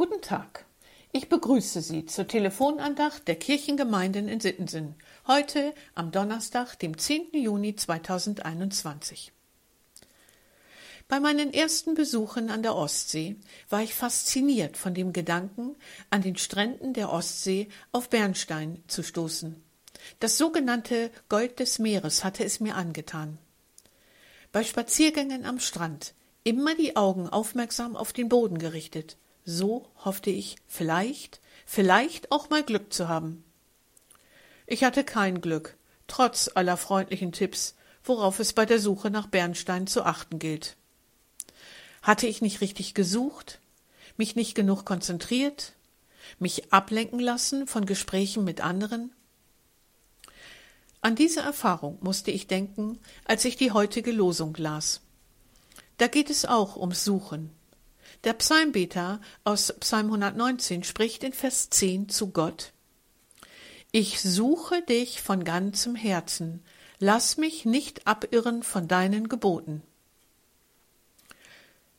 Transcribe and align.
Guten 0.00 0.22
Tag. 0.22 0.64
Ich 1.12 1.28
begrüße 1.28 1.82
Sie 1.82 2.06
zur 2.06 2.26
Telefonandacht 2.26 3.28
der 3.28 3.36
Kirchengemeinden 3.36 4.28
in 4.28 4.40
Sittensen. 4.40 4.94
Heute 5.26 5.74
am 5.94 6.10
Donnerstag, 6.10 6.76
dem 6.76 6.96
10. 6.96 7.32
Juni 7.34 7.76
2021. 7.76 9.30
Bei 11.06 11.20
meinen 11.20 11.52
ersten 11.52 11.92
Besuchen 11.92 12.48
an 12.48 12.62
der 12.62 12.76
Ostsee 12.76 13.36
war 13.68 13.82
ich 13.82 13.94
fasziniert 13.94 14.78
von 14.78 14.94
dem 14.94 15.12
Gedanken, 15.12 15.76
an 16.08 16.22
den 16.22 16.38
Stränden 16.38 16.94
der 16.94 17.12
Ostsee 17.12 17.68
auf 17.92 18.08
Bernstein 18.08 18.82
zu 18.86 19.02
stoßen. 19.02 19.62
Das 20.18 20.38
sogenannte 20.38 21.10
Gold 21.28 21.60
des 21.60 21.78
Meeres 21.78 22.24
hatte 22.24 22.42
es 22.42 22.58
mir 22.58 22.74
angetan. 22.74 23.36
Bei 24.50 24.64
Spaziergängen 24.64 25.44
am 25.44 25.60
Strand 25.60 26.14
immer 26.42 26.74
die 26.74 26.96
Augen 26.96 27.28
aufmerksam 27.28 27.96
auf 27.96 28.14
den 28.14 28.30
Boden 28.30 28.56
gerichtet, 28.56 29.18
so 29.44 29.90
hoffte 29.96 30.30
ich 30.30 30.56
vielleicht, 30.66 31.40
vielleicht 31.66 32.32
auch 32.32 32.50
mal 32.50 32.62
Glück 32.62 32.92
zu 32.92 33.08
haben. 33.08 33.44
Ich 34.66 34.84
hatte 34.84 35.04
kein 35.04 35.40
Glück, 35.40 35.76
trotz 36.06 36.50
aller 36.54 36.76
freundlichen 36.76 37.32
Tipps, 37.32 37.74
worauf 38.04 38.38
es 38.38 38.52
bei 38.52 38.66
der 38.66 38.78
Suche 38.78 39.10
nach 39.10 39.26
Bernstein 39.26 39.86
zu 39.86 40.04
achten 40.04 40.38
gilt. 40.38 40.76
Hatte 42.02 42.26
ich 42.26 42.40
nicht 42.40 42.60
richtig 42.60 42.94
gesucht, 42.94 43.60
mich 44.16 44.36
nicht 44.36 44.54
genug 44.54 44.84
konzentriert, 44.84 45.74
mich 46.38 46.72
ablenken 46.72 47.20
lassen 47.20 47.66
von 47.66 47.86
Gesprächen 47.86 48.44
mit 48.44 48.60
anderen? 48.60 49.12
An 51.02 51.16
diese 51.16 51.40
Erfahrung 51.40 51.98
musste 52.00 52.30
ich 52.30 52.46
denken, 52.46 52.98
als 53.24 53.44
ich 53.44 53.56
die 53.56 53.72
heutige 53.72 54.12
Losung 54.12 54.54
las. 54.56 55.00
Da 55.96 56.08
geht 56.08 56.30
es 56.30 56.44
auch 56.44 56.76
ums 56.76 57.04
Suchen, 57.04 57.50
der 58.24 58.34
Psalmbeter 58.34 59.20
aus 59.44 59.72
Psalm 59.80 60.06
119 60.06 60.84
spricht 60.84 61.24
in 61.24 61.32
Vers 61.32 61.70
10 61.70 62.08
zu 62.08 62.30
Gott. 62.30 62.72
Ich 63.92 64.20
suche 64.20 64.82
dich 64.82 65.20
von 65.20 65.44
ganzem 65.44 65.96
Herzen, 65.96 66.62
lass 66.98 67.36
mich 67.36 67.64
nicht 67.64 68.06
abirren 68.06 68.62
von 68.62 68.86
deinen 68.86 69.28
Geboten. 69.28 69.82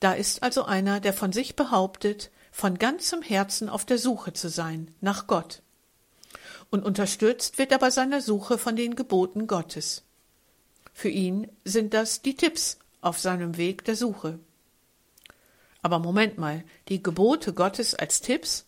Da 0.00 0.12
ist 0.12 0.42
also 0.42 0.64
einer, 0.64 1.00
der 1.00 1.12
von 1.12 1.32
sich 1.32 1.56
behauptet, 1.56 2.30
von 2.52 2.78
ganzem 2.78 3.22
Herzen 3.22 3.68
auf 3.68 3.84
der 3.84 3.98
Suche 3.98 4.32
zu 4.32 4.48
sein 4.48 4.94
nach 5.00 5.26
Gott. 5.26 5.62
Und 6.70 6.84
unterstützt 6.84 7.58
wird 7.58 7.72
er 7.72 7.78
bei 7.78 7.90
seiner 7.90 8.20
Suche 8.20 8.58
von 8.58 8.76
den 8.76 8.94
Geboten 8.94 9.46
Gottes. 9.46 10.04
Für 10.92 11.08
ihn 11.08 11.48
sind 11.64 11.94
das 11.94 12.22
die 12.22 12.34
Tipps 12.34 12.78
auf 13.00 13.18
seinem 13.18 13.56
Weg 13.56 13.84
der 13.84 13.96
Suche. 13.96 14.38
Aber 15.82 15.98
Moment 15.98 16.38
mal, 16.38 16.64
die 16.88 17.02
Gebote 17.02 17.52
Gottes 17.52 17.94
als 17.94 18.20
Tipps? 18.20 18.66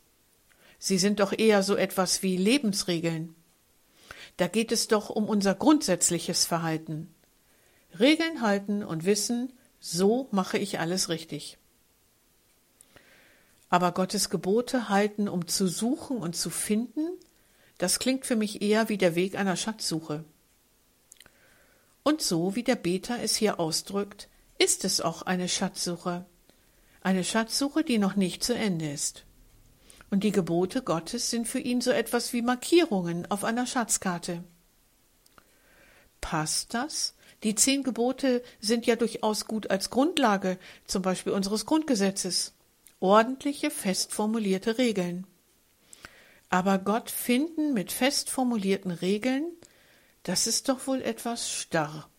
Sie 0.79 0.99
sind 0.99 1.21
doch 1.21 1.33
eher 1.37 1.63
so 1.63 1.77
etwas 1.77 2.23
wie 2.23 2.37
Lebensregeln. 2.37 3.35
Da 4.37 4.49
geht 4.49 4.73
es 4.73 4.89
doch 4.89 5.11
um 5.11 5.29
unser 5.29 5.55
grundsätzliches 5.55 6.47
Verhalten. 6.47 7.15
Regeln 7.99 8.41
halten 8.41 8.85
und 8.85 9.05
wissen, 9.05 9.53
so 9.81 10.29
mache 10.31 10.57
ich 10.59 10.79
alles 10.79 11.09
richtig. 11.09 11.59
Aber 13.69 13.93
Gottes 13.93 14.31
Gebote 14.31 14.89
halten, 14.89 15.29
um 15.29 15.47
zu 15.47 15.67
suchen 15.69 16.19
und 16.19 16.37
zu 16.37 16.51
finden, 16.51 17.09
das 17.79 17.99
klingt 17.99 18.27
für 18.27 18.37
mich 18.37 18.63
eher 18.63 18.89
wie 18.89 18.99
der 18.99 19.15
Weg 19.15 19.37
einer 19.37 19.57
Schatzsuche. 19.57 20.25
Und 22.03 22.23
so, 22.23 22.57
wie 22.57 22.63
der 22.63 22.77
Beter 22.77 23.23
es 23.23 23.37
hier 23.37 23.61
ausdrückt, 23.61 24.29
ist 24.59 24.85
es 24.85 25.01
auch 25.01 25.23
eine 25.23 25.49
Schatzsuche. 25.49 26.27
Eine 27.03 27.25
Schatzsuche, 27.25 27.83
die 27.83 27.99
noch 27.99 28.17
nicht 28.17 28.45
zu 28.45 28.55
Ende 28.55 28.91
ist. 28.91 29.25
Und 30.11 30.25
die 30.25 30.33
Gebote 30.33 30.83
Gottes 30.83 31.31
sind 31.31 31.47
für 31.47 31.61
ihn 31.61 31.81
so 31.81 31.91
etwas 31.91 32.33
wie 32.33 32.43
Markierungen 32.43 33.31
auf 33.31 33.45
einer 33.45 33.67
Schatzkarte. 33.67 34.45
Passt 36.21 36.75
das? 36.75 37.15
Die 37.43 37.55
zehn 37.55 37.83
Gebote 37.83 38.43
sind 38.61 38.87
ja 38.87 38.97
durchaus 38.97 39.47
gut 39.47 39.71
als 39.71 39.89
Grundlage, 39.89 40.59
zum 40.85 41.03
Beispiel 41.03 41.33
unseres 41.33 41.65
Grundgesetzes. 41.65 42.53
Ordentliche, 42.99 43.71
fest 43.71 44.13
formulierte 44.13 44.77
Regeln. 44.77 45.27
Aber 46.51 46.79
Gott 46.79 47.11
finden 47.11 47.73
mit 47.73 47.93
fest 47.93 48.29
formulierten 48.29 48.91
Regeln, 48.91 49.45
das 50.25 50.47
ist 50.47 50.69
doch 50.69 50.87
wohl 50.87 51.01
etwas 51.01 51.51
starr. 51.51 52.11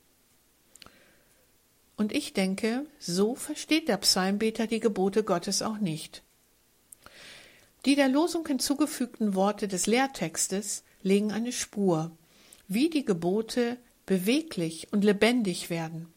Und 2.02 2.14
ich 2.14 2.34
denke, 2.34 2.88
so 2.98 3.36
versteht 3.36 3.88
der 3.88 3.98
Psalmbeter 3.98 4.66
die 4.66 4.80
Gebote 4.80 5.24
Gottes 5.24 5.62
auch 5.62 5.78
nicht. 5.78 6.24
Die 7.86 7.94
der 7.94 8.08
Losung 8.08 8.44
hinzugefügten 8.48 9.36
Worte 9.36 9.68
des 9.68 9.86
Lehrtextes 9.86 10.84
legen 11.04 11.32
eine 11.32 11.52
Spur, 11.52 12.10
wie 12.68 12.90
die 12.90 13.06
Gebote 13.06 13.78
beweglich 14.08 14.92
und 14.92 15.04
lebendig 15.04 15.70
werden. 15.70 16.12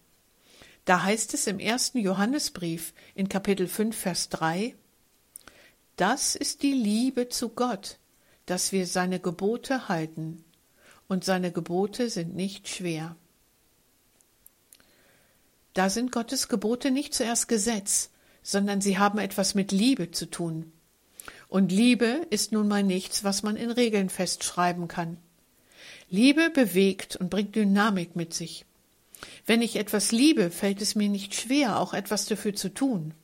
Da 0.86 1.02
heißt 1.02 1.34
es 1.34 1.46
im 1.46 1.58
ersten 1.58 1.98
Johannesbrief 1.98 2.94
in 3.14 3.28
Kapitel 3.28 3.68
5, 3.68 3.94
Vers 3.94 4.30
3, 4.30 4.74
Das 5.96 6.34
ist 6.34 6.62
die 6.62 6.72
Liebe 6.72 7.28
zu 7.28 7.50
Gott, 7.50 7.98
dass 8.46 8.72
wir 8.72 8.86
seine 8.86 9.20
Gebote 9.20 9.86
halten, 9.90 10.46
und 11.08 11.24
seine 11.26 11.52
Gebote 11.52 12.08
sind 12.08 12.34
nicht 12.34 12.70
schwer. 12.70 13.16
Da 15.74 15.90
sind 15.90 16.12
Gottes 16.12 16.48
Gebote 16.48 16.90
nicht 16.90 17.14
zuerst 17.14 17.48
Gesetz, 17.48 18.10
sondern 18.42 18.80
sie 18.80 18.98
haben 18.98 19.18
etwas 19.18 19.54
mit 19.54 19.72
Liebe 19.72 20.10
zu 20.10 20.26
tun. 20.26 20.72
Und 21.48 21.72
Liebe 21.72 22.26
ist 22.30 22.52
nun 22.52 22.68
mal 22.68 22.82
nichts, 22.82 23.24
was 23.24 23.42
man 23.42 23.56
in 23.56 23.70
Regeln 23.70 24.08
festschreiben 24.08 24.88
kann. 24.88 25.18
Liebe 26.08 26.50
bewegt 26.50 27.16
und 27.16 27.30
bringt 27.30 27.56
Dynamik 27.56 28.14
mit 28.14 28.34
sich. 28.34 28.64
Wenn 29.46 29.62
ich 29.62 29.76
etwas 29.76 30.12
liebe, 30.12 30.50
fällt 30.50 30.80
es 30.80 30.94
mir 30.94 31.08
nicht 31.08 31.34
schwer, 31.34 31.78
auch 31.80 31.94
etwas 31.94 32.26
dafür 32.26 32.54
zu 32.54 32.68
tun. 32.68 33.14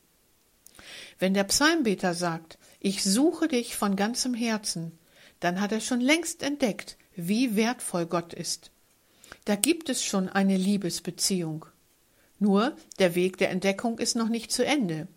Wenn 1.19 1.33
der 1.33 1.43
Psalmbeter 1.43 2.13
sagt, 2.13 2.57
ich 2.79 3.03
suche 3.03 3.47
dich 3.47 3.75
von 3.75 3.95
ganzem 3.95 4.33
Herzen, 4.33 4.97
dann 5.39 5.61
hat 5.61 5.71
er 5.71 5.81
schon 5.81 6.01
längst 6.01 6.43
entdeckt, 6.43 6.97
wie 7.15 7.55
wertvoll 7.55 8.07
Gott 8.07 8.33
ist. 8.33 8.71
Da 9.45 9.55
gibt 9.55 9.89
es 9.89 10.03
schon 10.03 10.29
eine 10.29 10.57
Liebesbeziehung. 10.57 11.65
Nur 12.41 12.75
der 12.97 13.13
Weg 13.13 13.37
der 13.37 13.51
Entdeckung 13.51 13.99
ist 13.99 14.15
noch 14.15 14.27
nicht 14.27 14.51
zu 14.51 14.65
Ende. 14.65 15.07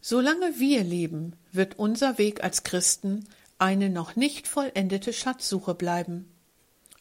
Solange 0.00 0.60
wir 0.60 0.84
leben, 0.84 1.32
wird 1.50 1.80
unser 1.80 2.16
Weg 2.16 2.44
als 2.44 2.62
Christen 2.62 3.26
eine 3.58 3.90
noch 3.90 4.14
nicht 4.14 4.46
vollendete 4.46 5.12
Schatzsuche 5.12 5.74
bleiben. 5.74 6.30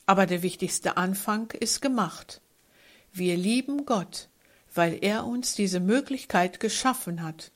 Aber 0.08 0.26
der 0.26 0.42
wichtigste 0.42 0.98
Anfang 0.98 1.52
ist 1.52 1.84
gemacht. 1.84 2.42
Wir 3.14 3.38
lieben 3.38 3.86
Gott, 3.86 4.30
weil 4.74 4.98
er 5.02 5.28
uns 5.28 5.54
diese 5.54 5.80
Möglichkeit 5.80 6.60
geschaffen 6.60 7.22
hat. 7.22 7.52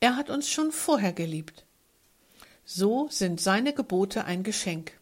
Er 0.00 0.16
hat 0.16 0.30
uns 0.30 0.50
schon 0.50 0.72
vorher 0.72 1.12
geliebt. 1.12 1.64
So 2.64 3.06
sind 3.08 3.40
seine 3.40 3.72
Gebote 3.72 4.24
ein 4.24 4.42
Geschenk. 4.42 4.98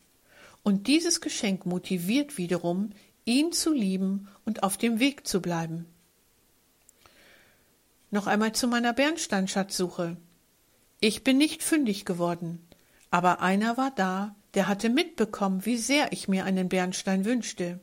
Und 0.62 0.88
dieses 0.88 1.22
Geschenk 1.22 1.64
motiviert 1.64 2.36
wiederum, 2.36 2.90
ihn 3.24 3.52
zu 3.52 3.72
lieben 3.72 4.28
und 4.44 4.62
auf 4.62 4.76
dem 4.76 4.98
Weg 4.98 5.26
zu 5.26 5.40
bleiben. 5.40 5.86
Noch 8.10 8.26
einmal 8.26 8.52
zu 8.52 8.68
meiner 8.68 8.92
Bernsteinschatzsuche. 8.92 10.16
Ich 11.00 11.24
bin 11.24 11.38
nicht 11.38 11.62
fündig 11.62 12.04
geworden, 12.04 12.66
aber 13.10 13.40
einer 13.40 13.76
war 13.76 13.90
da, 13.90 14.34
der 14.54 14.68
hatte 14.68 14.90
mitbekommen, 14.90 15.64
wie 15.64 15.78
sehr 15.78 16.12
ich 16.12 16.28
mir 16.28 16.44
einen 16.44 16.68
Bernstein 16.68 17.24
wünschte. 17.24 17.80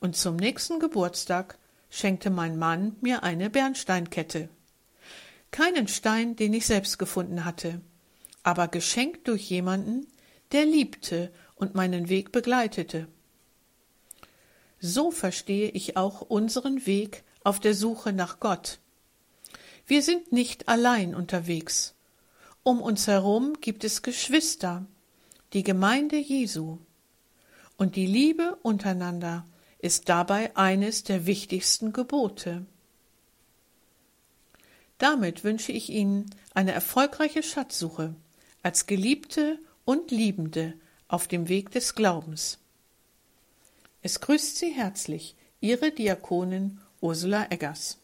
Und 0.00 0.16
zum 0.16 0.36
nächsten 0.36 0.78
Geburtstag 0.78 1.58
schenkte 1.90 2.30
mein 2.30 2.56
Mann 2.56 2.96
mir 3.00 3.22
eine 3.22 3.50
Bernsteinkette. 3.50 4.48
Keinen 5.50 5.88
Stein, 5.88 6.36
den 6.36 6.54
ich 6.54 6.66
selbst 6.66 6.98
gefunden 6.98 7.44
hatte, 7.44 7.80
aber 8.42 8.68
geschenkt 8.68 9.26
durch 9.26 9.50
jemanden, 9.50 10.06
der 10.52 10.64
liebte 10.64 11.32
und 11.56 11.74
meinen 11.74 12.08
Weg 12.08 12.30
begleitete. 12.30 13.08
So 14.80 15.10
verstehe 15.10 15.68
ich 15.70 15.96
auch 15.96 16.22
unseren 16.22 16.86
Weg 16.86 17.22
auf 17.44 17.60
der 17.60 17.74
Suche 17.74 18.12
nach 18.12 18.40
Gott. 18.40 18.78
Wir 19.86 20.02
sind 20.02 20.32
nicht 20.32 20.68
allein 20.68 21.14
unterwegs. 21.14 21.94
Um 22.62 22.80
uns 22.80 23.06
herum 23.06 23.60
gibt 23.60 23.84
es 23.84 24.02
Geschwister, 24.02 24.86
die 25.52 25.62
Gemeinde 25.62 26.16
Jesu. 26.16 26.78
Und 27.76 27.96
die 27.96 28.06
Liebe 28.06 28.58
untereinander 28.62 29.46
ist 29.78 30.08
dabei 30.08 30.54
eines 30.56 31.04
der 31.04 31.26
wichtigsten 31.26 31.92
Gebote. 31.92 32.66
Damit 34.98 35.44
wünsche 35.44 35.72
ich 35.72 35.88
Ihnen 35.88 36.26
eine 36.52 36.72
erfolgreiche 36.72 37.42
Schatzsuche 37.42 38.14
als 38.62 38.86
Geliebte 38.86 39.58
und 39.86 40.10
Liebende 40.10 40.74
auf 41.08 41.26
dem 41.26 41.48
Weg 41.48 41.70
des 41.70 41.94
Glaubens. 41.94 42.58
Es 44.02 44.20
grüßt 44.20 44.56
Sie 44.56 44.70
herzlich 44.70 45.36
Ihre 45.60 45.90
Diakonin 45.90 46.80
Ursula 47.02 47.48
Eggers. 47.50 47.98